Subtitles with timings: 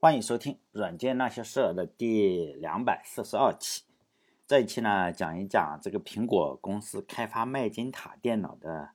[0.00, 3.82] 欢迎收听《软件那些事儿》的第两百四十二期。
[4.46, 8.90] 这一期呢，讲一讲这个苹果公司开发麦金塔电脑的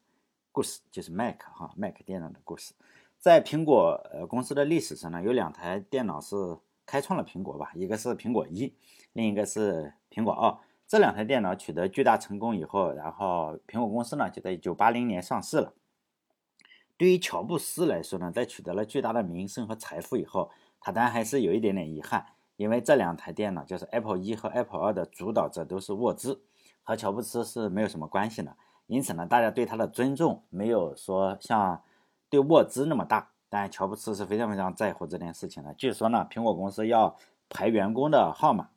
[0.54, 2.74] 故事，就是 Mac 哈，Mac 电脑的故事。
[3.20, 6.38] 在苹果呃公司的历史上呢，有两台电脑是
[6.85, 8.74] 开创了苹果吧，一个是苹果一，
[9.12, 10.58] 另一个是苹果二。
[10.88, 15.74] 这两台电脑取得巨大成功以后，然后苹果公司呢就在一九八零年上市了。
[16.95, 20.49] 对于乔布斯来说呢，在取得了巨大的名声和财富以后，
[20.84, 22.26] 他当然还是有一点点遗憾，
[22.57, 26.44] 因为这两台电脑就是 Apple 一和 Apple 二的主导者都是沃兹，
[26.84, 28.55] 和乔布斯是没有什么关系的。
[28.88, 31.81] 因此呢，大家对他的尊重没有说像
[32.30, 33.30] 对沃兹那么大。
[33.48, 35.73] 但乔布斯是非常非常在乎这件事情的。
[35.76, 37.15] 据说呢，苹果公司要
[37.49, 38.70] 排员工的号码，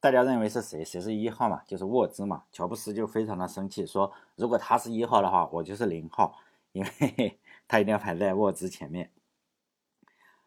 [0.00, 0.82] 大家认为是谁？
[0.82, 1.60] 谁是一号嘛？
[1.66, 2.42] 就是沃兹嘛。
[2.50, 6.34] 乔布斯就非常的生气，说如果他是一号的话，我就是零号，
[6.72, 9.10] 因为 他一定要排在沃兹前面。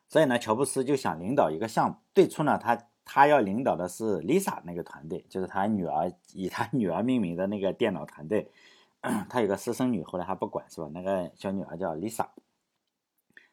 [0.08, 1.96] 所以呢，乔布斯就想领导一个项目。
[2.14, 8.52] 最初呢，他他要领导的是 Lisa 那个团队，就是他女儿以他女儿命名的那个电脑团队。
[9.30, 10.90] 他有个私生女，后来他不管是吧？
[10.92, 12.26] 那个小女儿叫 Lisa，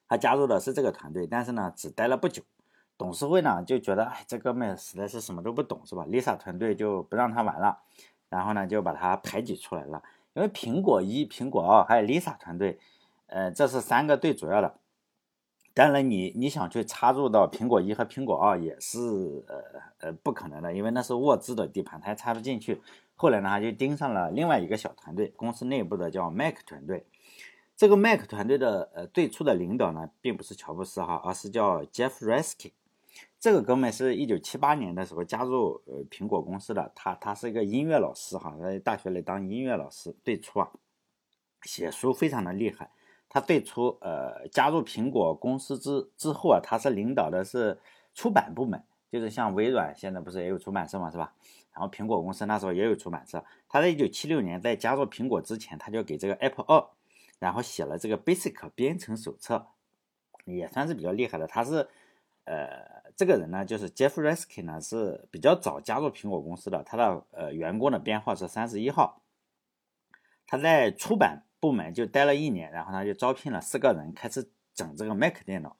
[0.08, 2.42] 他加入的是这个团队，但是呢，只待了不久。
[2.96, 7.78] 董事会呢就觉得，哎，这哥们实在是什么都不懂是吧？Lisa 团队就不让他玩了，
[8.30, 10.02] 然后呢就把他排挤出来了。
[10.33, 12.80] 因为苹果一、苹果二还有 Lisa 团队，
[13.27, 14.78] 呃，这是三个最主要的。
[15.75, 18.97] 当然，你你想去插入到苹果一和苹果二也是
[19.48, 19.64] 呃
[19.98, 22.80] 呃不可能的，因为那是沃兹的地盘，他插不进去。
[23.17, 27.05] 后来呢，他就盯上了另外一个小团队，公司内部的叫 Mac 团队。
[27.77, 32.70] 这个 Mac 团队的呃最初的领导呢，并不是乔布斯哈，而是叫 Jeff Reske。
[33.41, 40.14] 这个哥们是一九七八年的时候加入呃苹果公司的，他他是一个音乐老师哈，在大学里当音乐老师。
[40.22, 40.70] 最初啊，
[41.62, 42.91] 写书非常的厉害。
[43.28, 47.80] 他最初呃加入苹果公司之之后啊，他是领导的是
[48.14, 51.34] 出版部门，就是像微软现在不是也有出版社嘛，是吧？
[51.72, 53.45] 然后苹果公司那时候也有出版社。
[53.69, 56.86] 他在一九七六年在加入苹果之前，他就给这个 Apple 二，
[57.40, 59.67] 然后写了这个 Basic 编程手册，
[60.45, 61.48] 也算是比较厉害的。
[61.48, 61.89] 他是
[62.45, 69.23] 呃这个人呢，就是 Jeff Reske 呢是比较早加入苹果公司的，他的呃员工的编号是三十一号，
[70.46, 71.42] 他在出版。
[71.64, 75.75] 部门就待了一年，然后他就招聘了四个人，开始整这个 Mac 电脑。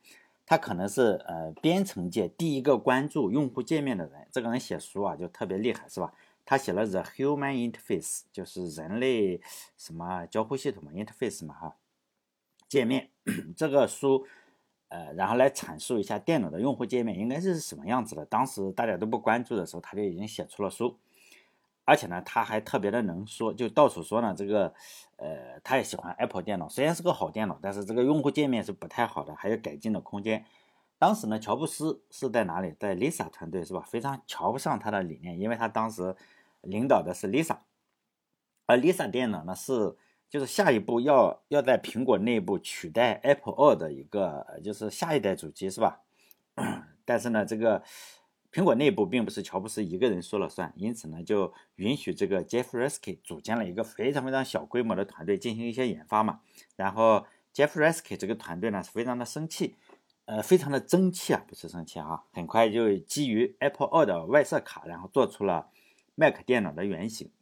[0.47, 4.27] 他可能是呃编程界第一个关注用户界面的人。
[4.33, 6.15] 这个人写书啊就特别厉害，是吧？
[6.47, 9.43] 他写了《The Human Interface》，就是人类
[9.77, 11.77] 什么交互系统嘛，Interface 嘛哈，
[12.67, 13.11] 界面
[13.55, 14.27] 这个书，
[14.89, 18.25] 呃，然后来阐述一下电脑的用户界面应该是什么样子的。
[18.25, 20.97] 当时大家都不关注的时候，他就已经写出了书。
[21.87, 24.35] 而且呢，他还特别的能说，就到处说呢。
[24.35, 24.73] 这个，
[25.17, 30.47] 呃，他也喜欢 Apple 电脑，虽然是个好电脑，但是这个用户界面是不太好的，还有改进的空间。
[30.99, 32.75] 当时呢，乔布斯是在哪里？
[32.79, 33.83] 在 Lisa 团队是吧？
[33.87, 36.17] 非常瞧不上他的理念，因为他当时
[36.63, 37.59] 领导的是 Lisa，
[38.65, 39.95] 而 Lisa 电脑呢是
[40.31, 46.01] 就是下一步要要在苹果内部取代 Apple 二的一个就是下一代主机是吧？
[47.05, 47.83] 但是呢，这个。
[48.55, 56.39] 苹果内部并不是乔布斯一个人说了算，因此呢，就允许这个 Jeff Reske 组建了一个非常非常小规模的团队进行一些研发嘛。
[56.77, 59.75] 然后 Jeff Reske 这个团队呢是非常的生气，
[60.27, 62.23] 呃，非常的争气啊，不是生气啊。
[62.33, 65.71] 很快就基于 Apple 二的外设卡，然后做出了
[66.15, 67.33] Mac 电脑的原型，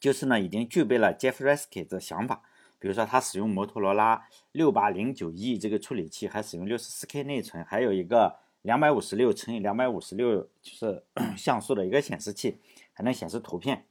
[0.00, 2.42] 就是呢已经具备了 Jeff Reske 的想法，
[2.80, 8.44] 比如说他使用摩托罗拉六八零九 E 这个处理器，还使用六十四 K 内存，还有一个。
[8.66, 11.04] 两百五十六乘以两百五十六就是
[11.38, 12.58] 像素的一个显示器，
[12.92, 13.86] 还能显示图片。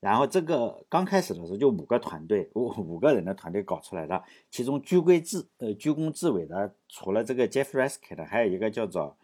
[0.00, 9.16] 然后这个刚开始的时候就五个团队，五五个人的团队搞出来的，其中居功至呃居功至伟的，除了这个 Jeff Reske 的，还有一个叫做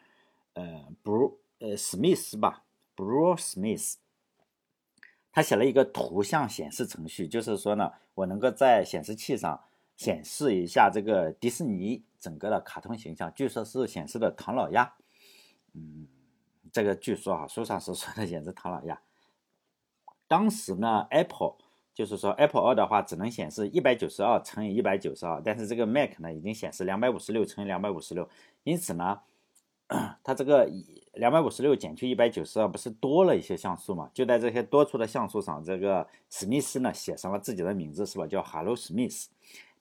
[0.55, 2.63] 呃 Bru 呃史密斯吧
[2.97, 3.97] ，Bru Smith。
[5.33, 9.61] 他写了一个图像显示程序，就是说呢，我能够在显示器上
[9.97, 12.05] 显示一下这个迪士尼。
[12.23, 14.95] 整个的卡通形象，据说是显示的唐老鸭，
[15.75, 16.07] 嗯，
[16.71, 19.03] 这个据说啊，书上是说的显示唐老鸭。
[20.29, 21.57] 当时呢，Apple
[21.93, 28.29] 就是说 Apple 二的话只能显示一百九十二乘以一百九十二，但是这个 Mac 呢已经显示两百五十六乘以两百五十六，
[28.63, 29.23] 因此呢，
[30.23, 30.71] 它这个
[31.15, 34.09] 两百五十六减去一百九十二不是多了一些像素嘛？
[34.15, 38.29] 就在这些多出的像素上，这个史密斯呢写上了自己的名字，是吧？
[38.29, 39.27] 叫 Hello Smith。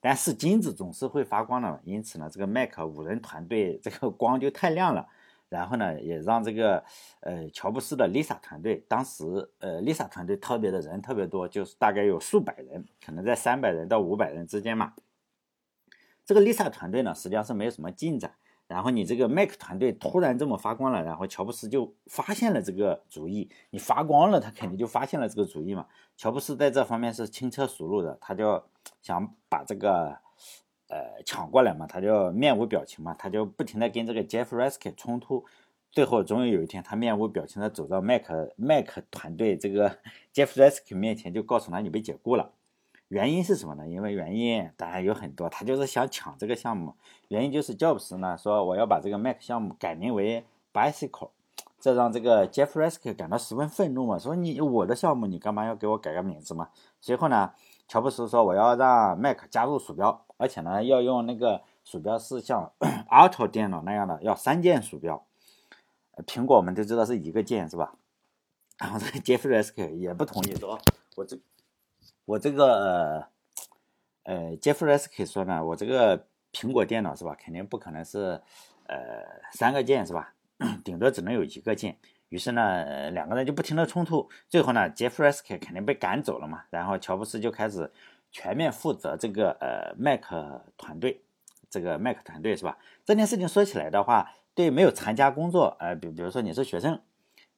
[0.04, 5.08] 但是金子总是会发光的，因此呢，这个麦克五人团队这个光就太亮了。
[5.48, 6.82] 然后呢，也让这个
[7.20, 9.22] 呃乔布斯的 Lisa 团队，当时
[9.58, 14.94] 呃 Lisa 团队特别的人特别多，就是大概有数百人，可能在三百人到五百人之间嘛。
[16.24, 18.34] 这个 Lisa 团队呢，实际上是没有什么进展。
[18.72, 23.50] 然后你这个 Mac 团队突然这么发光了，然后乔布斯就发现了这个主意。
[23.68, 25.86] 你发光了，他肯定就发现了这个主意嘛。
[26.16, 28.64] 乔布斯在这方面是轻车熟路的，他就
[29.02, 30.16] 想把这个
[30.88, 35.44] 呃抢过来嘛，他就面无表情嘛，他就不停的跟这个 Jeff r i s k 冲突。
[35.90, 38.22] 最后，终于有一天，他面无表情的走到 Mac
[38.56, 39.98] Mac 团队这个
[40.32, 42.52] Jeff r i s k 面前，就告诉他你被解雇了。
[43.12, 43.86] 原因是什么呢？
[43.86, 46.94] 因为原因当然有很多，他就是想抢这个项目。
[47.28, 51.28] 原因就是 Jobs 呢说我要把这个 Mac 项目改名为 Bicycle，
[51.78, 56.70] 这让这个 Jeff r i s k 感到十分愤怒嘛，说你我的项目你干嘛要给我改个名字嘛？
[57.02, 57.52] 随后呢，
[57.86, 62.72] 乔布斯说我要让 Mac 加入鼠标，而且呢要用那个鼠标是像
[63.12, 65.22] Auto 电脑那样的，要三键鼠标。
[66.26, 67.92] 苹果我们都知道是一个键是吧？
[68.78, 70.78] 然后这个 Jeff r i s k 也不同意说，
[71.16, 71.38] 我这。
[72.24, 73.26] 我这个
[74.24, 78.40] 呃，Jeff r i s k 说呢，我这个苹果电脑是吧，肯定不可能是
[78.86, 80.34] 呃三个键是吧，
[80.84, 81.98] 顶多只能有一个键。
[82.28, 86.64] 于是呢，两个人就不停的冲突，最后呢，Jeff r i s k 肯定被赶走了嘛。
[86.70, 87.92] 然后乔布斯就开始
[88.30, 90.22] 全面负责这个呃 Mac
[90.78, 91.22] 团队，
[91.68, 92.78] 这个 Mac 团队是吧？
[93.04, 97.00] 这件事情说起来的话，对没有参加工作，呃，比比如说你是学生。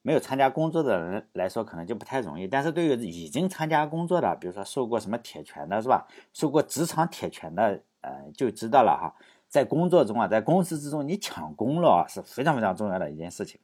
[0.07, 2.47] 没有参加工作的人来说，可能就不太容易。
[2.47, 6.07] 但是对于已经参加工作的，比如说受过什么铁拳的，是吧？
[6.35, 9.17] 受过职场铁拳的，呃，就知道了哈。
[9.49, 13.59] 在工作中啊，在公司之中，你抢功劳是非常非常重要的一件事情。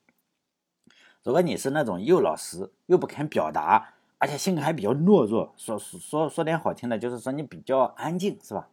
[1.23, 8.71] 如果你是那种又老实又不肯表达，而且性格还比较懦弱，说说说点好听的，就是说你比较安静，是吧？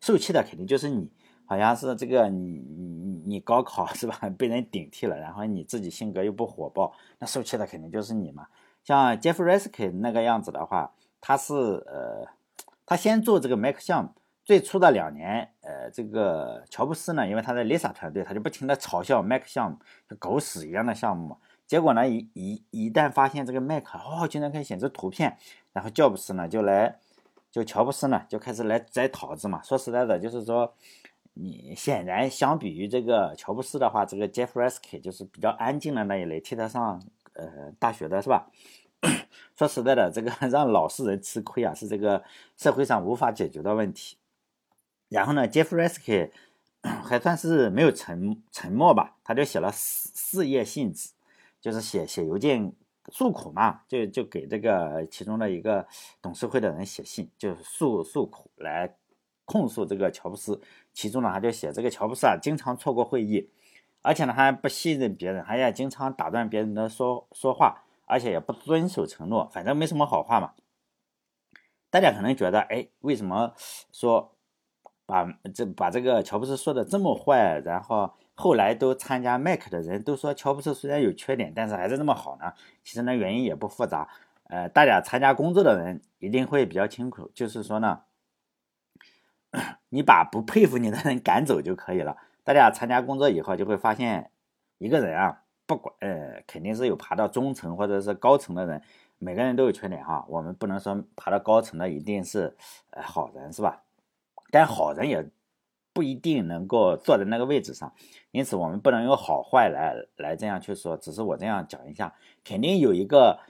[0.00, 1.08] 受气的肯定就是你。
[1.50, 4.16] 好像是这个你你你你高考是吧？
[4.38, 8.46] 被人顶替了，然后你自己性格又不火爆，那受气的肯定就是你嘛。
[8.84, 12.24] 像 Jeff r i s k 那个样子的话，他是呃，
[12.86, 14.10] 他先做这个 Mac 项目，
[14.44, 21.36] 最初的两年，呃，这个乔布斯呢，因为他在 Lisa 团队，他就不停的嘲笑 Mac 项目，就狗屎一样的项目。
[21.66, 25.36] 结果呢，一一一旦发现这个 Mac 哦，竟然可以显示图片，
[25.72, 26.96] 然后乔布斯呢就来，
[27.50, 29.60] 就乔布斯呢就开始来摘桃子嘛。
[29.64, 30.72] 说实在的，就是说。
[31.32, 37.00] 你显然相比于这个乔布斯的话，这个 Jeff r e s k 就是比较安静的那一类，替他上
[37.34, 38.50] 呃大学的是吧？
[39.56, 42.22] 说实在的，这个 让老实人吃亏啊，是这个
[42.56, 44.16] 社会上无法解决的问题。
[45.08, 46.30] 然后呢，Jeff r e s k
[46.82, 51.10] 还算是没有沉沉默吧，他就写了四四页信纸，
[51.60, 52.72] 就是写写邮件
[53.10, 55.86] 诉苦嘛，就就给这个其中的一个
[56.20, 58.96] 董事会的人写信，就是诉诉苦来。
[59.46, 60.60] 控诉这个乔布斯，
[61.00, 63.48] 其中呢他就写这个乔布斯啊，经常错过会议，
[64.02, 70.52] 而且呢还不信任别人，还要经常打断别人的说说话，而且也不遵守承诺，反正没什么好话嘛。
[71.88, 73.54] 大家可能觉得，哎，为什么
[73.90, 74.36] 说
[75.06, 82.52] 把这把这个乔布斯说的这么坏，然后后来都参加 Mac 的人都说乔布斯虽然有缺点，但是还是那么好呢？
[82.84, 84.06] 其实呢原因也不复杂，
[84.50, 88.02] 呃，大家参加工作的人一定会比较清楚，就是说呢。
[89.90, 92.16] 你把不佩服你的人赶走就可以了。
[92.44, 94.30] 大家参加工作以后就会发现，
[94.78, 98.82] 一个人啊，不管呃，肯定是有爬到中层或者是高层的人，
[99.18, 100.24] 每个人都有缺点哈。
[100.28, 102.56] 我们不能说爬到高层的一定是
[102.90, 103.82] 呃好人是吧？
[104.50, 105.28] 但好人也
[105.92, 107.92] 不一定能够坐在那个位置上，
[108.30, 110.96] 因此我们不能用好坏来来这样去说。
[110.96, 112.14] 只是我这样讲一下，
[112.44, 113.40] 肯定有一个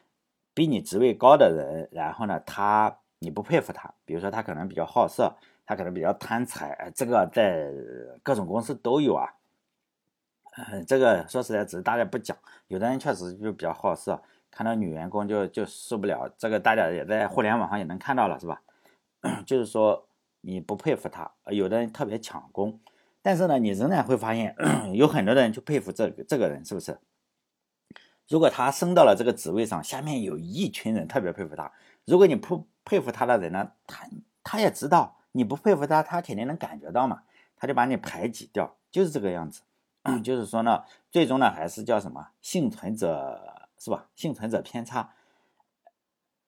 [0.52, 5.36] 比你职位高的人，然后呢，他你不佩服他，比如说他可能比较好色。
[5.70, 7.72] 他可能比较贪财，这个在
[8.24, 9.32] 各种公司都有啊。
[10.56, 12.36] 嗯，这个说实在，只是大家不讲。
[12.66, 16.28] 有的人确实就比较好色，看到女员工就就受不了。
[16.36, 18.60] 这个大家也在互联网上也能看到了，是吧？
[19.46, 20.08] 就是说
[20.40, 22.80] 你不佩服他，有的人特别抢功，
[23.22, 24.56] 但是呢，你仍然会发现
[24.92, 26.98] 有很多的人就佩服这这个人，是不是？
[28.28, 31.70] 如果他升到了这个职位上，下面有一群人特别佩服他。
[32.06, 34.08] 如果你不佩服他的人呢，他
[34.42, 35.18] 他也知道。
[35.32, 37.22] 你不佩服他，他肯定能感觉到嘛，
[37.56, 39.62] 他就把你排挤掉，就是这个样子。
[40.24, 44.08] 就是说呢，最终呢还是叫什么幸存者是吧？
[44.14, 45.12] 幸存者偏差。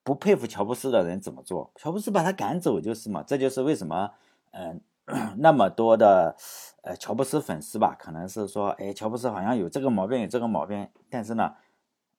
[0.02, 1.70] 不佩服乔布斯的人怎么做？
[1.76, 3.22] 乔布斯把他赶走就是嘛。
[3.22, 4.12] 这就是为什么，
[4.50, 4.80] 嗯，
[5.38, 6.34] 那么多的
[6.82, 11.54] 呃乔布斯粉丝吧，可能是说，哎，乔布斯好像有这个毛病，有这个毛病，但是呢，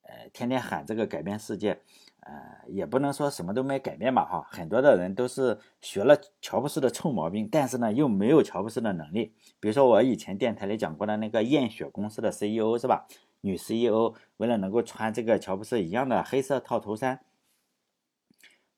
[0.03, 1.81] 呃，天天喊这个改变世界。
[2.25, 9.33] 呃，也不能说什么都没改变吧，哈，很多的人都是学了乔布斯的臭毛病，但是呢，又没有乔布斯的能力。
[9.59, 13.07] 比如说我以前电台里讲过的那个验血公司的 CEO 是吧？
[13.41, 17.19] 女 CEO 为了能够穿这个乔布斯一样的黑色套头衫，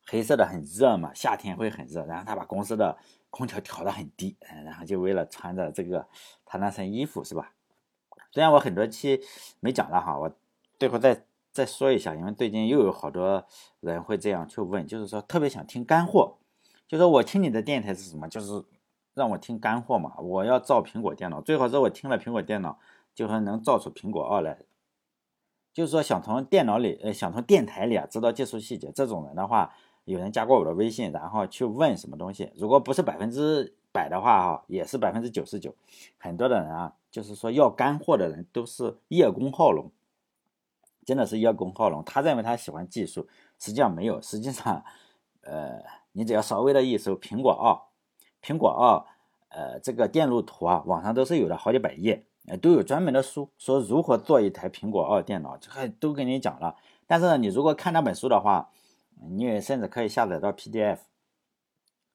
[0.08, 2.98] 黑色的很热嘛，夏天会很热，然后她把公司的
[3.30, 6.08] 空调调的很低，然后就为了穿着这个
[6.46, 7.52] 他那身衣服是吧？
[8.32, 9.22] 虽然我很多期
[9.60, 10.36] 没讲了哈，我
[10.80, 11.26] 最后再
[11.56, 13.46] 再说一下，因为最近又有好多
[13.80, 16.36] 人会这样去问，就是说特别想听干货，
[16.86, 18.28] 就说我听你的电台是什么？
[18.28, 18.66] 就是
[19.14, 22.78] 让我听干货嘛，我要造苹果电脑，最好是我听了苹果电脑，
[23.16, 24.60] 就说能造出苹果二来。
[25.74, 29.74] 就是说想从电脑里，呃，想从电台里啊知道技术细节，这种人的话。
[30.04, 35.74] 有人加过我的微信，然后去问什么东西，如果不是百分之百的话，哈，也是百分之九十九。
[36.20, 39.92] 很多的人啊，就是说要干货的人都是叶公好龙，
[41.06, 42.04] 真的是叶公好龙。
[42.04, 43.28] 他认为他喜欢技术，
[43.60, 44.22] 实际上没有。
[44.22, 44.84] 实际上，
[45.42, 45.82] 呃，
[46.12, 47.78] 你只要稍微的一搜苹果二，
[48.42, 49.06] 苹果二，
[49.50, 52.26] 呃，这个电路图啊，网上都是有的，好几百页，
[52.62, 56.76] 都有专门的书说如何做一台苹果二电脑，这个都跟你讲了。
[57.08, 58.72] 但是呢，你如果看那本书的话，
[59.30, 61.00] 你也甚至可以下载到 PDF。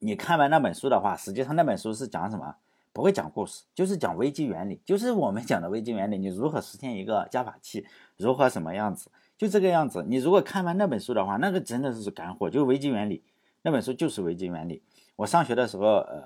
[0.00, 2.56] 你看完那本书的话，实际上那本书是讲什么？
[2.92, 6.18] 不会讲故事，就是讲微机原理，就是我们讲的微机原理。
[6.18, 7.87] 你如何实现一个加法器？
[8.16, 9.11] 如何什么样子？
[9.38, 10.04] 就这个样子。
[10.06, 13.25] 你如果看完那本书的话，那个真的是干货，就微机原理。
[13.62, 14.82] 那本书就是微机原理。
[15.16, 16.25] 我上学的时候，呃，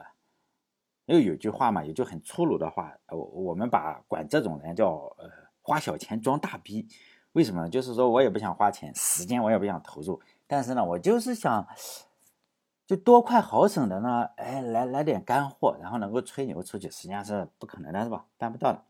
[1.07, 5.31] 又有句话嘛，有就很粗鲁的话，我我们把管这种人叫呃
[5.63, 6.89] 花小钱装大逼。
[7.33, 7.69] 为什么？
[7.69, 10.21] 就是说我也不想花钱，时间我也不想投入。
[10.47, 11.67] 但是呢，我就是想，
[12.87, 18.27] 就多快好省的呢，哎，来来点干货，然后能够吹牛出去，实际上是不可能的，是吧？
[18.37, 18.83] 办不到的。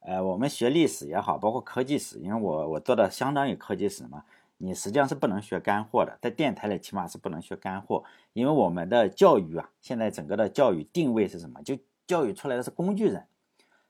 [0.00, 4.24] 呃，我们学历史也好，包括科技史，因为我我做的相当于科技史嘛，
[4.56, 8.02] 你实际上是不能学干货的，在电台里起码是不能学干货，
[8.32, 11.62] 因为我们的教育啊，现在整个的教育定位是什么？
[11.62, 13.26] 就教育出来的是工具人，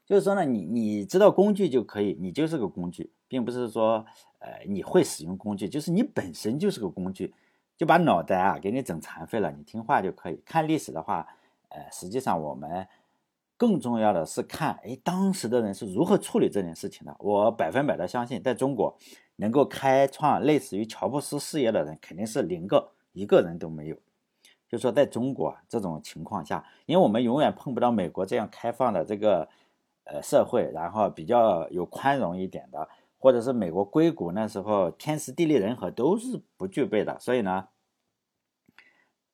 [0.04, 4.04] 就是说呢，你你知道工具就可以，你就是个工具，并不是说。
[4.40, 7.34] 呃，你会使用工具，就是你本身就是个工具，
[7.78, 9.52] 就把脑袋啊给你整残废了。
[9.52, 10.42] 你听话就可以。
[10.44, 11.26] 看历史的话，
[11.68, 12.86] 呃，实际上我们
[13.56, 17.16] 更重要的是看，哎，当时的人是如何处理这件事情的。
[17.20, 18.98] 我百分百的相信，在中国
[19.36, 23.96] 能够开创类似于乔布斯事业的人，肯定是零个，一个人都没有。
[24.68, 29.48] 就说在中国这种情况下，因为我们永远碰不到美国这样开放的这个
[30.02, 32.88] 呃社会，然后比较有宽容一点的。
[33.18, 37.68] 或者是美国硅谷那时候天时地利人和都是不具备的，所以呢，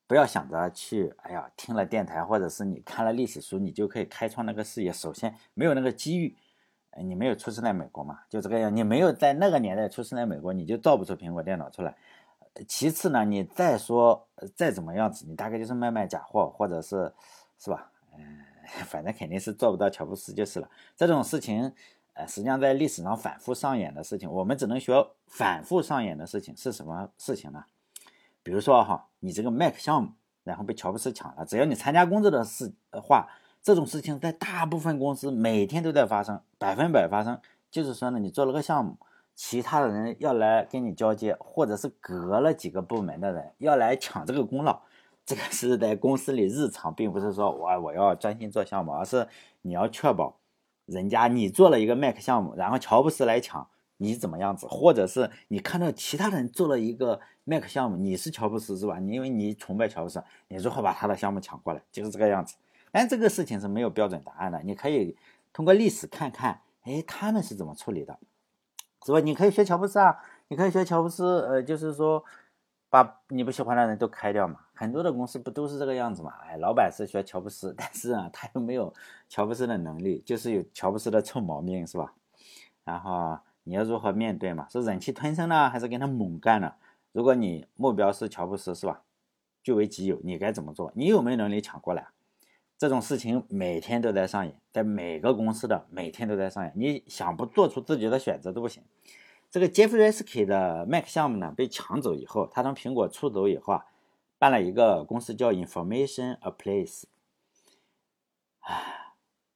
[0.06, 4.90] 不要想着去，哎呀，听了电台或者是你看了历史书，你就可以开创那个事业。
[4.90, 6.34] 首先没有那个机遇，
[7.02, 11.94] 你没有出生在美国嘛，就这个样，你没有在那个年代出生在美国，你就造不出苹果电脑出来。
[12.66, 17.12] 其次呢，你再说再怎么样子，你大概就是卖卖假货，或者是
[17.58, 17.90] 是吧？
[18.16, 18.38] 嗯，
[18.86, 20.70] 反正肯定是做不到乔布斯就是了。
[20.96, 21.70] 这种事情。
[22.14, 24.94] 呃，实际上在历史上反复上演的事情，我们只能学
[25.26, 27.64] 反复上演的事情是什么事情呢？
[28.42, 30.12] 比如说哈，你这个 Mac 项目，
[30.44, 33.28] 然后被乔布斯抢了，只要你参加工作的事的话，
[33.62, 37.40] 这种事情在大部分公司每天都在发生，百分百发生。
[37.70, 38.96] 就是说呢，你做了个项目，
[39.34, 44.82] 其他的人要来跟你交接，或者是隔了几个部门的人要来抢这个功劳，
[45.26, 49.26] 这个是在公司里日常，并不是说我我要专心做项目，而是
[49.62, 50.36] 你要确保。
[50.86, 54.66] 人家你做了一个 Mac 项目，然后乔布斯来抢，你怎么样子？
[54.66, 58.98] 或者是你看到其他人做了一个 Mac 项目，你是乔布斯是吧？
[58.98, 61.82] 你因为你崇拜乔布斯，你如何把他的项目抢过来？
[61.90, 62.56] 就是这个样子。
[62.90, 65.16] 但这个事情是没有标准答案的，你可以
[65.52, 68.18] 通过历史看看，哎，他们是怎么处理的，
[69.04, 69.20] 是吧？
[69.20, 72.24] 你可以学乔布斯啊，你可以学乔布斯，呃，就是说。
[72.94, 74.60] 把你不喜欢的人都开掉嘛？
[74.72, 76.32] 很多的公司不都是这个样子嘛？
[76.44, 78.94] 哎，老板是学乔布斯， 但是啊，他又没有
[79.28, 82.14] 乔布斯的能力，就是有乔布斯的臭毛病，是吧？
[82.84, 84.68] 然后你要如何面对嘛？
[84.70, 86.72] 是忍气吞声呢，还是跟他猛干呢？
[87.10, 89.02] 如果你目标是乔布斯，是吧？
[89.64, 90.92] 据为己有，你该怎么做？
[90.94, 92.06] 你有没有能力抢过来？
[92.78, 98.84] 这种事情每天都在上演，在每个公司的每天都在上演，你想不做出自己的选择都不行。
[99.54, 103.86] 这个 Jeff Reske 的 Mac 项目呢被抢走以后，他从苹果出走以后啊，
[104.36, 107.04] 办了一个公司叫 Information A Place，
[108.58, 109.12] 唉，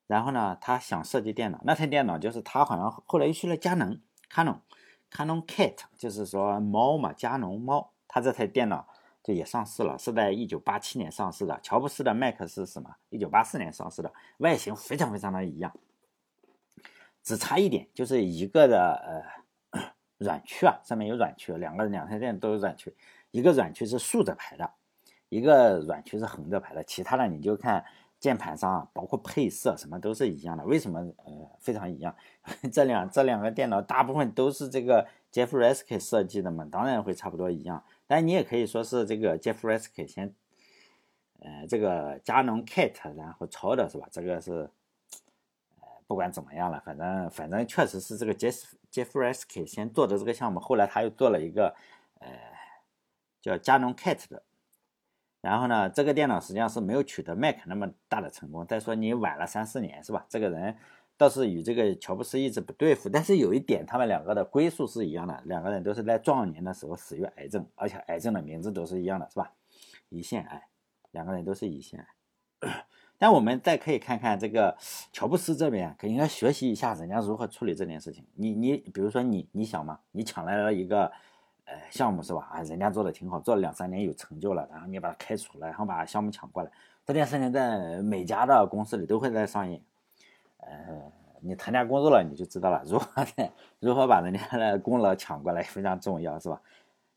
[0.06, 4.00] 然后呢，他想设计电脑，那台电脑就是他好像后来又去了佳能
[4.30, 8.86] ，Canon，Canon Cat，就是说猫嘛，佳能猫，他这台电脑
[9.24, 11.58] 就也上市了，是在一九八七年上市的。
[11.60, 12.94] 乔布斯的 Mac 是什么？
[13.10, 15.76] 一九八四年上市的，外形非常非常的一样，
[17.24, 19.37] 只差一点，就是一个的呃。
[20.18, 22.94] 软区啊，上面有软区，两个两台电都有软区，
[23.30, 24.70] 一个软区是竖着排的，
[25.28, 27.84] 一个软区是横着排的，其他的你就看
[28.18, 30.64] 键盘上啊，包括配色什么都是一样的。
[30.64, 32.14] 为什么呃非常一样？
[32.72, 37.84] 这两这两个电脑大部分都是这个 Jeffresk 设计的嘛，当然会差不多一样。
[38.06, 40.34] 但你也可以说是这个 Jeffresk 先
[41.40, 44.08] 呃，这个佳能 Kate 然后抄的是吧？
[44.10, 44.68] 这个是，
[46.08, 51.76] 不管怎么样了，反正反正确实是这个 Jeff Jeffrey 先做的这个项目，后来他又做了一个
[52.18, 52.28] 呃
[53.40, 54.42] 叫加农 Kate 的。
[55.40, 58.66] 然后呢，这个电脑实际上是没有取得 Mac 那么大的成功。
[58.66, 60.26] 再说你晚了三四年是吧？
[60.28, 60.76] 这个人
[61.16, 69.52] 倒是与这个乔布斯一直不对付，但是有一点，他们两个的归宿是一样的，两个人都是在壮年的时候死于癌症，而且癌症的名字都是一样的，是吧？
[70.10, 70.68] 胰腺癌，
[71.12, 72.86] 两个人都是胰腺癌。
[73.18, 74.76] 但我们再可以看看这个
[75.12, 78.24] 乔布斯这边，可应该学习一下人家如何处理这件事情。
[78.34, 81.12] 你你比如说你你想嘛，你抢来了一个。
[81.70, 82.48] 呃，项目是吧？
[82.50, 86.70] 啊，人家做的挺好，做了两三年有成就了，然后你把他开除了，然后把项目抢过来。
[87.04, 89.78] 这件事情在每家的公司里都会在上演。
[90.56, 93.26] 呃，你参加工作了，你就知道了，如何
[93.80, 96.58] 如何把人家的功劳抢过来非常重要，是吧？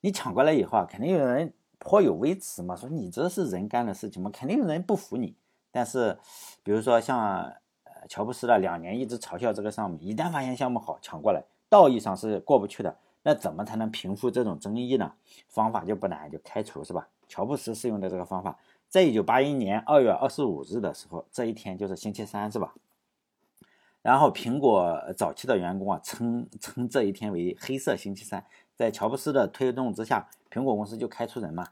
[0.02, 5.34] 你抢过来以后啊，肯定有人颇有微词嘛，说你这是人干的事情嘛，肯定有人不服你。
[5.72, 6.18] 但是，
[6.64, 7.44] 比如说像
[7.84, 12.96] 呃乔布斯的两年一直嘲笑这个项目，一旦发现项目好抢过来，道义上是过不去的。
[13.24, 15.14] 那怎么才能平复这种争议呢？
[15.48, 17.08] 方法就不难，就开除是吧？
[17.28, 18.58] 乔布斯是用的这个方法，
[18.90, 22.74] 在一九八一年二月二十五日的时候，这一天就是星期三，是吧？
[24.02, 28.44] 然后苹果早期的员工啊，称称这一天为黑色星期三。
[28.76, 31.68] 在乔布斯的推动之下，苹果公司就开除人嘛。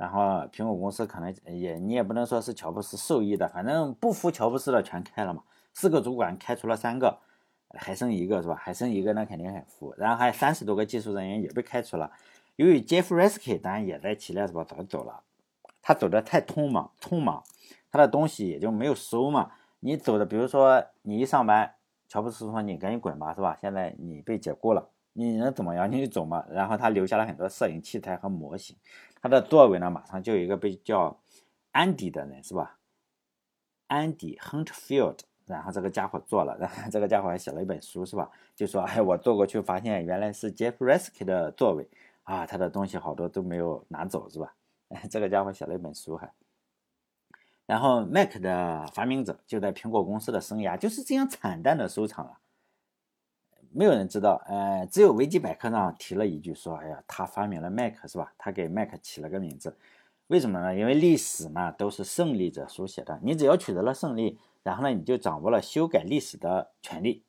[0.00, 5.42] 然后苹果公司可能也你也不能说是乔布斯受益的，反正不服乔布斯的全开了嘛。
[5.74, 7.18] 四个主管开除了三个。
[7.72, 8.56] 还剩一个是吧？
[8.56, 9.94] 还剩一个，那肯定很服。
[9.96, 12.10] 然后还有三十多个技术人员也被开除了。
[12.56, 14.64] 由于 Jeffresky 当然也在其列是吧？
[14.64, 15.22] 早走了，
[15.80, 17.44] 他走的太匆忙，匆忙，
[17.92, 19.52] 他的东西也就没有收嘛。
[19.78, 21.74] 你走的，比如说你一上班，
[22.08, 23.56] 乔布斯说你赶紧滚吧，是吧？
[23.60, 25.90] 现在你被解雇了，你能怎么样？
[25.90, 26.44] 你就走嘛。
[26.50, 28.76] 然后他留下了很多摄影器材和模型。
[29.20, 31.20] 他的座位呢，马上就有一个被叫
[31.72, 32.78] 安迪的人，是吧
[33.88, 35.18] 安迪 Huntfield。
[35.46, 38.30] 然后这个家伙做了，然 后这个家伙还写了一本书，是吧？
[38.54, 41.88] 就说，哎，我坐过去发现原来是 Jeff r e s k y 的座位
[42.22, 44.54] 啊，他的东西好多都没有拿走，是吧？
[44.90, 46.32] 哎 这个家伙写了一本书还。
[47.66, 52.38] 然后 Mac 的发明者就在苹果公司的生涯就是这样惨淡的收场了，
[53.72, 58.32] 没有人知道，呃，只有维基百科上提了一句说，哎呀，他发明了 Mac，是吧？
[58.36, 59.76] 他给 Mac 起了个名字，
[60.26, 60.74] 为什么呢？
[60.76, 64.38] 因为历史嘛都是胜利者书写的，你只要取得了胜利。
[64.62, 67.24] 然后呢，你就掌握了修改历史的权利。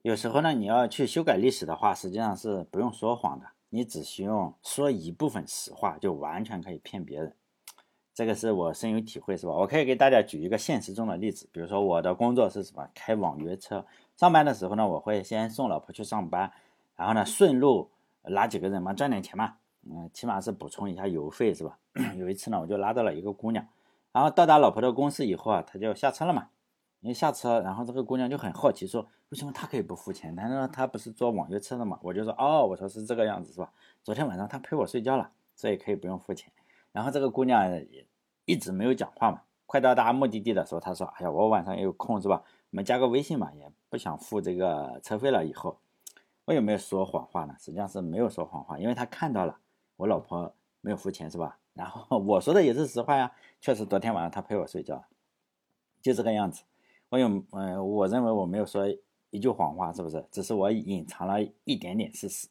[0.00, 7.34] 有时候呢，你要去修改历史的话，实际上是不用说谎的，你只需要说一部分实话，就完全可以骗别人。
[8.14, 9.52] 这个是我深有体会，是吧？
[9.52, 12.88] 我可以给大家举一个现实中的例子，比如说我的工作是什么？
[12.94, 13.84] 开网约车。
[14.16, 16.52] 上班的时候呢，我会先送老婆去上班，
[16.96, 17.90] 然后呢，顺路
[18.22, 21.78] 拉几个人嘛，赚点钱嘛，嗯，起码是补充一下油费，是吧？
[22.16, 23.66] 有一次呢，我就拉到了一个姑娘。
[24.12, 26.48] 然后到达老婆的公司以后啊，她就下车了嘛。
[27.00, 30.34] 一下车，然后这个姑娘就很好奇，说：“为什么她可以不付钱？
[30.34, 33.70] 难道她不是坐网约车的嘛？”我就说：“哦，我说是这个样子，是吧？
[34.02, 36.50] 昨天晚上她陪我睡觉了，所以可以不用付钱。”
[36.92, 38.06] 然后这个姑娘也
[38.46, 39.42] 一直没有讲话嘛。
[39.66, 42.42] 快到达目的地的时候，她说：“哎呀，我晚上也有空，是吧？
[42.70, 45.78] 我们加个微信嘛，也不想付这个车费了。”以后
[46.46, 47.54] 我有没有说谎话呢？
[47.60, 49.56] 实际上是没有说谎话，因为他看到了
[49.94, 51.60] 我老婆没有付钱，是吧？
[51.74, 53.30] 然后我说的也是实话呀，
[53.60, 55.04] 确实昨天晚上他陪我睡觉，
[56.02, 56.64] 就这个样子。
[57.10, 58.84] 我有，嗯，我认为我没有说
[59.30, 60.26] 一句谎话，是不是？
[60.32, 62.48] 只是我隐藏了一点点事实。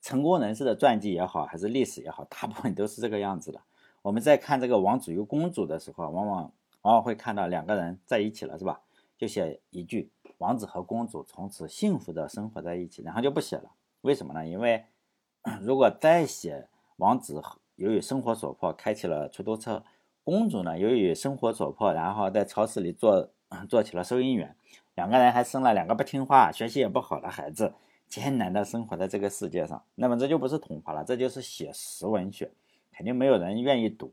[0.00, 3.60] 成功人士的传记也好，还是历史也好，大部分都是这个样子的。
[4.02, 6.52] 我们在看这个王子与公主的时候，往往
[6.82, 8.80] 往往会看到两个人在一起了，是吧？
[9.16, 13.72] 就写一句王子和公主从此幸福的生活在一起，然后就不写了。
[14.02, 14.46] 为什么呢？
[14.46, 14.84] 因为
[15.60, 17.42] 如果再写王子
[17.76, 19.82] 由于生活所迫，开启了出租车。
[20.22, 23.30] 公主呢，由于生活所迫，然后在超市里做
[23.68, 24.56] 做起了收银员。
[24.94, 27.74] 两个人还生了两个不听话、学习也不好的孩子，
[28.08, 29.84] 艰难的生活在这个世界上。
[29.96, 32.50] 那么这就不是童话了，这就是写实文学，
[32.92, 34.12] 肯定没有人愿意读。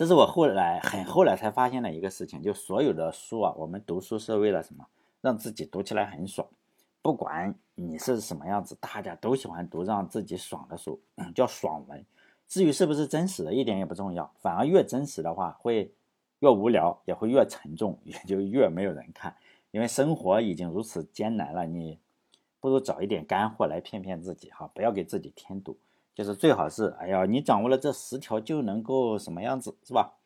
[0.00, 4.86] 这是我后来很后来才发现的一个事情，就所有的书啊，我们读书是为了什么？
[5.20, 6.48] 让自己读起来很爽。
[7.02, 10.98] 不管你是什么样子，大家都喜欢读让自己爽的书，
[11.34, 12.02] 叫爽文。
[12.48, 14.32] 至于是不是真实的，一点也不重要。
[14.40, 15.92] 反而越真实的话，会
[16.38, 19.36] 越无聊，也会越沉重，也就越没有人看。
[19.70, 21.98] 因为生活已经如此艰难了，你
[22.58, 25.76] 不如找一点干货来骗骗自己哈，不要给自己添堵。
[26.20, 30.18] 就是最好是，哎呀，你掌握了这十条就能够什么样子，是吧？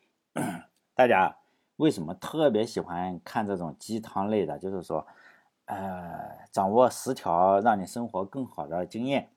[0.93, 1.37] 大家
[1.77, 4.59] 为什么特别喜欢看这种鸡汤类的？
[4.59, 5.07] 就是说。
[5.67, 9.31] 呃，掌握十条让你生活更好的经验，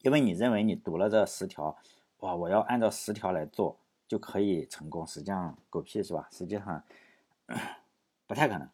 [0.00, 1.76] 因为你认为你读了这十条，
[2.18, 6.28] 哇，我要按照十条来做就可以成功，实际上狗屁是吧？
[6.32, 6.82] 实际上
[8.26, 8.68] 不太可能。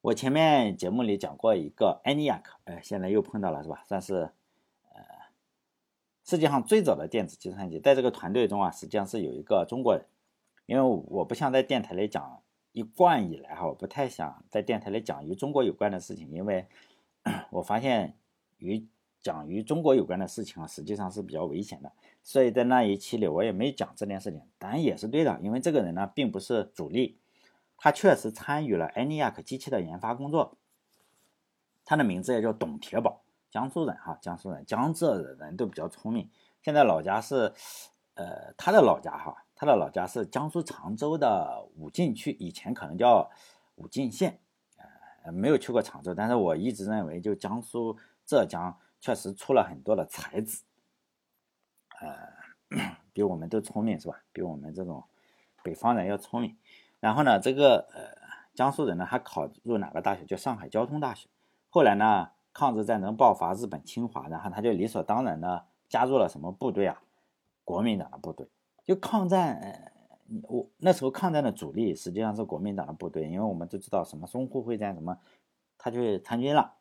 [0.00, 3.84] 我前面节目里讲过一个 ENIAC，哎，现在又碰到了是吧？
[3.86, 4.32] 算是
[6.32, 10.06] 世界上最早的电子计算机，在这个团队中啊，实际上是有一个中国人。
[10.64, 12.42] 因为我不像在电台里讲，
[12.72, 16.66] 一贯以来哈，我不太想在电台里讲与中国有关的事情，因为
[17.52, 18.16] 我发现
[18.56, 18.88] 与
[19.20, 21.92] 讲与中国有关的事情啊，实际上是比较危险的。
[22.22, 27.18] 所以在那一期里，我也没讲这件事情，当然也是对的，因为这个人呢，并不是主力。
[27.76, 30.56] 他确实参与了 ENIAC 机器的研发工作。
[31.84, 33.20] 他的名字也叫董铁宝，
[33.52, 36.30] 江苏人哈，江苏人，江浙的人都比较聪明。
[36.62, 37.52] 现在老家是，
[38.14, 43.30] 呃，他的老家哈，他的老家是江苏常州的武进区，以前可能叫
[43.74, 44.40] 武进县，
[45.22, 50.62] 呃，没有去过常州，但是我一直认为，就江苏、浙江确实出了很多的才子，
[52.00, 52.32] 呃，
[53.12, 54.22] 比我们都聪明是吧？
[54.32, 55.04] 比我们这种
[55.62, 56.56] 北方人要聪明。
[57.00, 58.16] 然后呢，这个呃
[58.54, 60.24] 江苏人呢，他考入哪个大学？
[60.24, 61.28] 叫上海交通大学。
[61.68, 67.02] 后来呢，抗日战争爆发，日本侵华，然后他就理所当然的加入了什么部队啊？
[67.64, 68.48] 国民党的部队。
[68.84, 69.92] 就抗战，
[70.42, 75.16] 我那时候抗战的主力实际上是国民党的部队，因为我们都知道什么淞沪会战什么，
[75.78, 76.74] 他去参军了。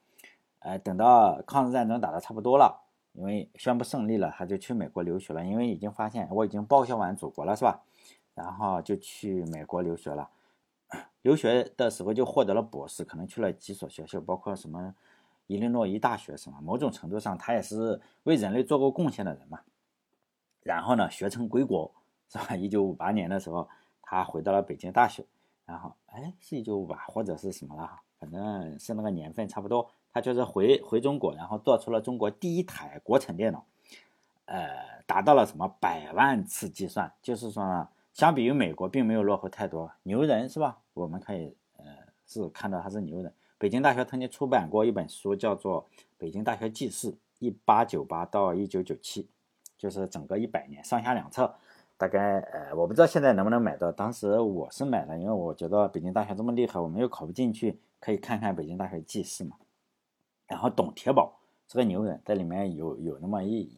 [0.60, 2.82] 呃，等到抗日战争打的差不多了，
[3.14, 7.82] 因为宣布胜利了，他就去美国留学了，因为已经发现我已经报效完祖国了，是吧？
[8.34, 10.30] 然后就去美国留学了，
[11.22, 14.96] 留学的时候就获得了博士，可能去了几所学校，包括什么
[15.52, 16.58] 伊利诺伊大学什么。
[16.62, 19.60] 某种程度上，他也是为人类做过贡献的人嘛。
[20.64, 21.92] 然后呢，学成归国，
[22.30, 22.56] 是吧？
[22.56, 23.68] 一九五八年的时候，
[24.02, 25.26] 他回到了北京大学。
[25.66, 28.00] 然后，哎，是一九五八或者是什么了？
[28.18, 29.90] 反正是那个年份差不多。
[30.14, 33.66] 他就是回回中国，然后做出了中国第一台国产电脑，
[34.46, 37.90] 呃，达到了什么百万次计算，就是说呢。
[38.14, 39.90] 相比于美国，并没有落后太多。
[40.04, 40.80] 牛人是吧？
[40.94, 41.86] 我们可以呃
[42.28, 43.34] 是看到他是牛人。
[43.62, 45.86] 北京大学曾经出版过一本书，叫做
[46.18, 49.30] 《北京大学记事》，一八九八到一九九七，
[49.78, 51.54] 就是整个一百年上下两册。
[51.96, 59.58] 大概呃我不知道现在能不能买到，当时我是买了，因为我觉得北京大学这么厉害，我们又考不进去，可以看看北京大学记事嘛。
[60.48, 61.34] 然后董铁宝
[61.68, 63.72] 是个牛人，在里面有有那么一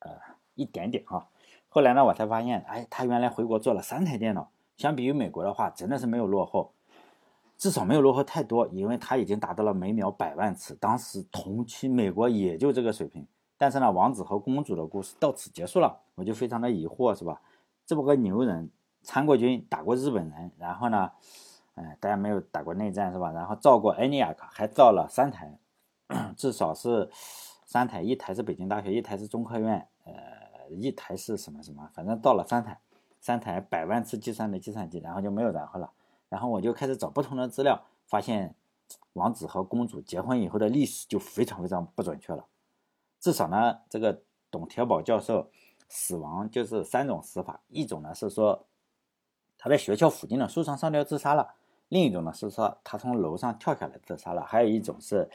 [0.00, 0.10] 呃
[0.56, 1.28] 一点点哈。
[1.68, 6.72] 后来呢，我才发现，哎，他原来回国做了三台电脑，相比于美国的话，真的是没有落后，
[7.56, 13.26] 至少没有落后太多，因为它已经达到了每秒百万次，当时同期美国也就这个水平。
[13.56, 17.40] 但是呢，王子和公主的故事到此结束了，我就非常的疑惑，是吧？
[17.86, 18.70] 这么个牛人，
[19.02, 21.10] 参过军，打过日本人，然后呢，
[21.74, 23.32] 哎，大家没有打过内战，是吧？
[23.32, 25.58] 然后造过 ENIAC，还造了三台，
[26.36, 27.10] 至少是
[27.64, 30.36] 三台，一台是北京大学，一台是中科院，呃。
[30.68, 32.80] 一台是什么什么，反正造了三台，
[33.20, 35.92] 三台百万次计算的计算机，然后就没有然后了。
[36.28, 38.54] 然后我就开始找不同的资料，发现
[39.14, 42.46] 王子和公主结婚以后的历史就非常非常不准确了。
[43.20, 45.50] 至少呢，这个董铁宝教授
[45.88, 48.66] 死亡就是三种死法：一种呢是说
[49.58, 51.54] 他在学校附近的树上上吊自杀了；
[51.88, 55.28] 另一种呢是说他从楼上跳下来自杀了；还有一种是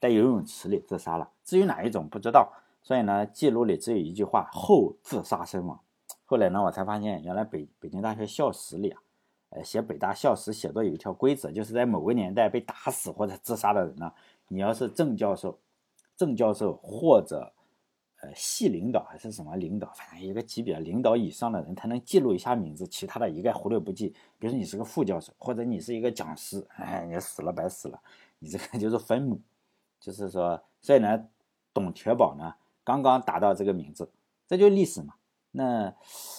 [0.00, 1.30] 在游泳池里自杀了。
[1.44, 2.52] 至于哪一种不知道。
[2.80, 5.78] 所以呢，记录里只有一句话：后自杀身亡。
[6.24, 9.02] 后来呢，我才发现，原来北北京大学校史里啊，
[9.50, 14.12] 呃，写北大校史写作有一条规则，就是在某个年代被打死或者自杀的人呢，
[14.48, 15.58] 你要是正教授、
[16.16, 17.52] 正教授或者
[18.20, 24.08] 呃系领导还是什么领导，反正一个级别领导以上的人，才能记录一下名字，其他的一概忽略不计。
[24.38, 28.00] 比如说你是个副教授，或者你是一个讲师，哎，你死了白死了，
[28.38, 29.40] 你这个 就是分母。
[30.00, 31.28] 就是说，所以呢，
[31.72, 32.54] 董铁宝呢。
[32.84, 34.10] 刚刚达到这个名字，
[34.46, 35.14] 这就是历史嘛。
[35.50, 35.92] 那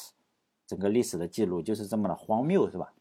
[0.65, 2.91] 整个历史的记录就是这么的荒谬，是吧？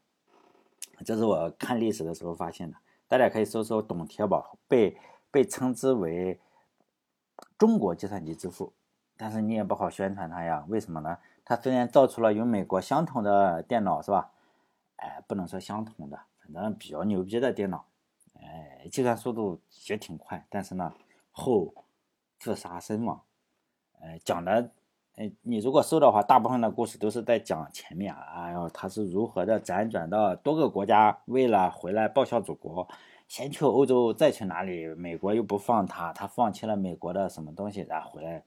[1.05, 2.77] 这是我看历史的时候发现的。
[3.07, 4.97] 大家可以搜搜董铁宝，被
[5.31, 6.39] 被称之为
[7.57, 8.73] 中国计算机之父，
[9.17, 10.65] 但是你也不好宣传他呀。
[10.67, 11.17] 为什么呢？
[11.43, 14.31] 他虽然造出了与美国相同的电脑，是吧？
[14.97, 17.85] 哎，不能说相同的，反正比较牛逼的电脑，
[18.35, 20.93] 哎，计算速度也挺快，但是呢，
[21.31, 21.73] 后
[22.37, 23.23] 自杀身亡。
[24.01, 24.71] 呃，讲的，
[25.41, 32.87] 你如果搜的话，大部分的故事都是在讲前面，哎呦，他是如何的辗转到多个国家，为了回来报效祖国，
[33.27, 34.87] 先去欧洲，再去哪里？
[34.95, 38.45] 美国又不放他，他放弃了美国的什么东西，然后回来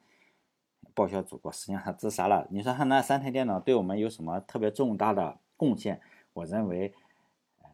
[0.95, 1.53] 报效祖国。
[1.53, 2.47] 实际上他自杀了。
[2.51, 6.01] 你说他那三台电脑对我们有什么特别重大的贡献？
[6.33, 6.95] 我认为，
[7.61, 7.69] 呃，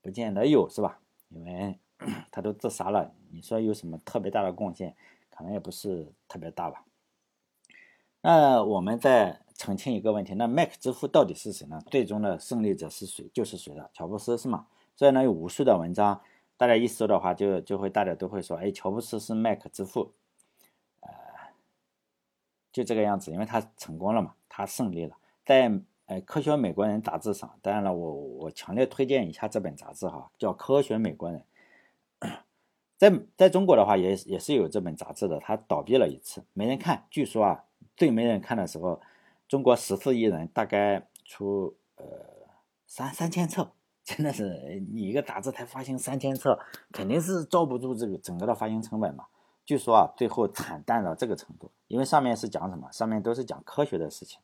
[0.00, 1.00] 不见得有，是吧？
[1.30, 1.76] 因为
[2.30, 4.94] 他都自杀了，你说有什么特别大的贡献？
[5.28, 6.84] 可能也不是特别大吧。
[8.26, 11.78] 那我们再澄清一个问题：那 Mac 之父到底是谁呢？
[11.90, 13.30] 最终的胜利者是谁？
[13.34, 13.90] 就是谁的？
[13.92, 14.66] 乔布斯是吗？
[14.96, 16.22] 所以呢，有无数的文章，
[16.56, 20.14] 大家一搜的话，就就会大家都会说：哎，乔布斯是 Mac 之父，
[21.00, 21.10] 呃，
[22.72, 25.14] 就这个样子，因为他成功了嘛，他胜利了。
[25.44, 25.70] 在
[26.06, 31.44] 呃《科学美国人》杂志上，当然了，我我强烈推荐一下这本杂志哈，叫《科学美国人》。
[32.96, 37.04] 在在中国的话，也也是有这本杂志的，它倒闭了一次，没人看。
[37.10, 37.64] 据说啊，
[37.96, 39.00] 最没人看的时候，
[39.48, 42.04] 中国十四亿人大概出呃
[42.86, 43.72] 三三千册，
[44.04, 46.58] 真的是你一个杂志才发行三千册，
[46.92, 49.26] 肯定是罩不住这个整个的发行成本嘛。
[49.64, 52.90] 据说啊，最后惨淡到这个程度，因为上面是讲什么？
[52.92, 54.40] 上面都是讲科学的事情，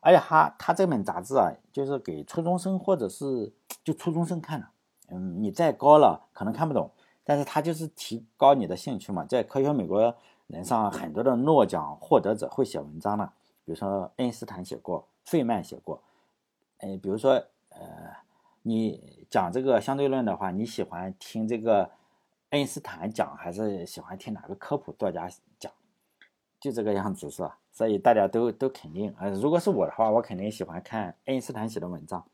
[0.00, 4.66] 而且他他这本杂志啊，就是给初中生或者是就初中生看的，
[5.08, 6.90] 嗯，你再高了可能看不懂。
[7.24, 10.16] 但是它就是提高你的兴趣嘛，在科学美国
[10.48, 13.32] 能上很多的诺奖获得者会写文章呢，
[13.64, 16.02] 比如说爱因斯坦写过，费曼写过，
[16.78, 17.32] 哎，比如说
[17.68, 17.80] 呃，
[18.62, 21.90] 你讲这个相对论的话，你喜欢听这个
[22.50, 25.70] 爱因斯坦讲，还是喜欢听哪个科普作家讲？
[26.58, 27.58] 就这个样子是吧？
[27.70, 32.24] 所以大家都都肯定，呃，如果是我的话，我肯定喜欢看爱因斯坦写的文章。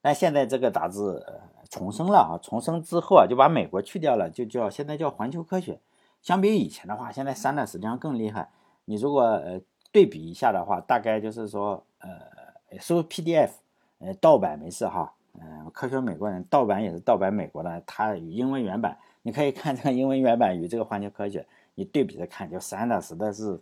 [0.00, 5.80] 但现在这个杂志呃重生了啊，重生之后啊就把美国去掉了，就叫现在叫环球科学。
[6.22, 8.50] 相比以前的话，现在删的实际上更厉害。
[8.84, 9.60] 你如果呃
[9.92, 13.50] 对比一下的话，大概就是说呃收 PDF，
[13.98, 23.60] 呃盗版没事哈，嗯科学美国人盗版也是盗版美国的，它英文原版你可以看这个英文原版与这个环球科学，你对比着看就删的实在是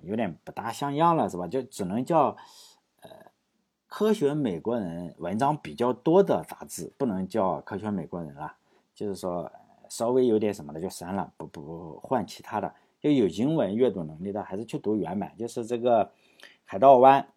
[0.00, 1.46] 有点不大像样了，是吧？
[1.46, 2.36] 就只能叫
[3.02, 3.10] 呃。
[3.94, 8.54] 科学美国人文章比较多的杂志不能叫科学美国人了，
[8.94, 9.52] 就是说
[9.92, 12.74] 稍微有点什么的就删了，不不换其他的。
[12.98, 15.34] 就有英文阅读能力的还是去读原版。
[15.36, 16.10] 就是这个
[16.64, 17.28] 海盗湾，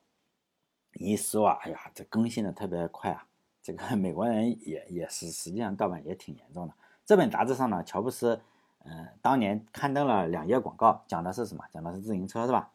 [0.94, 3.28] 一搜啊，哎呀，这更新的特别快啊。
[3.62, 6.74] 这个美国人也也是实际上盗版也挺严重的。
[7.06, 8.40] 这本杂志上呢，乔布斯
[8.86, 11.66] 嗯当年刊登了两页广告，讲的是什么？
[11.74, 12.72] 讲的是自行车是吧？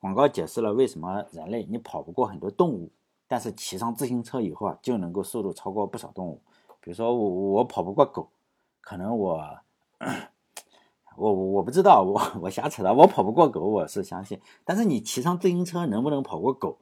[0.00, 2.90] 广告解释了为什么人类你跑不过很多动物。
[3.28, 6.40] 但是骑上自行车以后啊，就能够速度超过不少动物。
[6.80, 8.28] 比如说我我跑不过狗，
[8.82, 9.58] 可能我
[11.16, 12.92] 我我不知道，我 我瞎扯的。
[12.92, 14.38] 我跑不过狗，我是相信。
[14.64, 16.76] 但是你骑上自行车能不能跑过狗，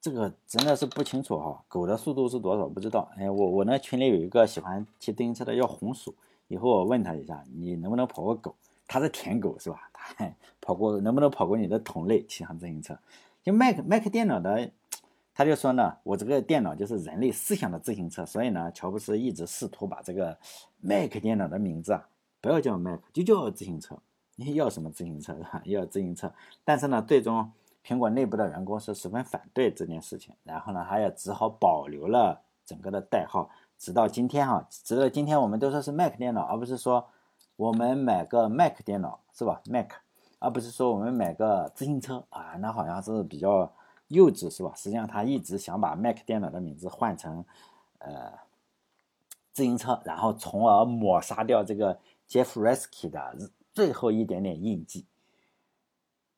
[0.00, 1.62] 这个真的是不清楚哈。
[1.68, 3.10] 狗的速度是多少不知道。
[3.18, 6.14] 哎，我我那群里有一个喜欢骑自行车的叫红薯，
[6.48, 8.54] 以后我问他一下，你能不能跑过狗？
[8.86, 9.90] 他是舔狗是吧？
[9.92, 12.98] 他跑过能不能跑过你的同类骑上自行车？
[13.42, 14.70] 就 Mac Mac 电脑的。
[15.36, 20.38] 他就说呢，我这个电脑就是人类思想的自行车，所以呢，乔布斯一直试图把这个
[20.80, 22.06] Mac 电脑的名字啊，
[22.40, 23.98] 不要叫 Mac，就叫自行车。
[24.36, 25.60] 你要什么自行车是吧？
[25.64, 26.32] 要自行车。
[26.64, 27.50] 但是呢，最终
[27.84, 37.08] 苹果内部的员工是十分反对这件事情，然后呢，他也只好保留了整个的代号，直到今天哈，直到今天我们都说是 Mac 电脑，而不是说
[37.56, 39.90] 我们买个 Mac 电脑是吧？Mac，
[40.38, 43.72] 而不是说我们买个自行车啊，那好像是比较。
[44.14, 44.72] 幼稚是吧？
[44.76, 47.44] 实际上他一直想把 Mac 电脑的名字换成，
[47.98, 48.32] 呃，
[49.52, 51.98] 自行车，然后从而抹杀掉这个
[52.28, 55.04] Jeff Reski 的最后一点点印记。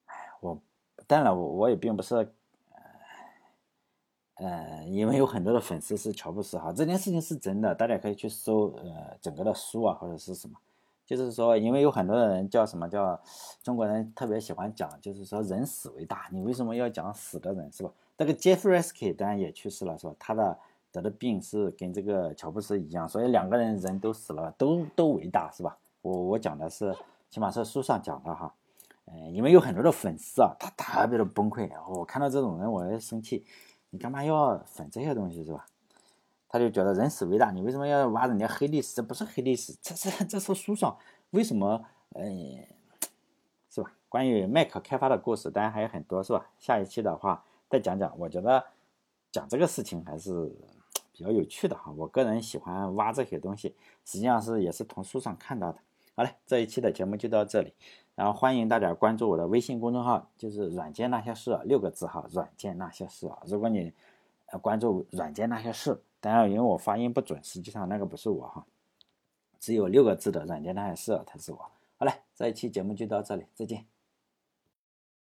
[0.07, 0.61] 哎，我
[1.07, 2.33] 当然我我也并不是，
[4.35, 10.59] 呃，因为有很多的粉丝是乔布斯哈，这件事情是真的，大家可以去搜呃整个的书啊或者是什么。
[11.07, 13.19] 就是说，因为有很多的人叫什么叫
[13.63, 17.91] 中国人特别喜欢讲，就是说人死为大，你为什么要讲死的人是吧？
[18.19, 20.15] 这个 Jeff Resk 当然也去世了是吧？
[20.19, 20.59] 他的
[20.91, 25.79] 得的病是跟这个乔布斯一样，所以两个人人都死了，都都伟大是吧？
[26.03, 26.93] 我我讲的是
[27.31, 28.53] 起码是书上讲的哈，
[29.07, 33.45] 嗯，因为有很多的粉丝啊，他特别的崩溃，我看到这种人我也生气，
[33.91, 35.67] 你干嘛要粉这些东西是吧？
[36.57, 38.97] 他就觉得人死为大，你为什么要挖人家黑历史？
[38.97, 40.97] 这不是黑历史，这是这是书上
[41.33, 41.85] 为什么？
[42.15, 42.65] 嗯，
[43.69, 43.93] 是吧？
[44.09, 46.49] 关于 Mac 开发的故事，当然还有很多，是吧？
[46.59, 48.19] 下一期的话再讲讲。
[48.19, 48.65] 我觉得
[49.31, 50.51] 讲这个事情还是
[51.13, 51.93] 比较有趣的哈。
[51.95, 53.75] 我个人喜欢挖这些东西，
[54.07, 55.79] 实际上是也是从书上看到的。
[56.15, 57.75] 好嘞，这一期的节目就到这里，
[58.15, 63.43] 然后欢迎大家关注我的微信公众号，就是“软件那些事”六个字哈，“软件那些事”啊。
[63.45, 63.93] 如果你
[64.63, 66.01] 关注“软件那些事”。
[66.27, 68.67] 然后，因为我发音不准，实际上那个不是我哈，
[69.61, 71.59] 只有六个字的软件那还是，才是我。
[71.99, 73.87] 好了，这一期节目就到这里，再见。